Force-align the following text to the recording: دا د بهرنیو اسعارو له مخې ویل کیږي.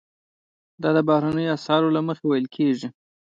دا 0.81 0.89
د 0.95 0.99
بهرنیو 1.07 1.53
اسعارو 1.57 1.93
له 1.95 2.01
مخې 2.07 2.25
ویل 2.27 2.47
کیږي. 2.55 2.87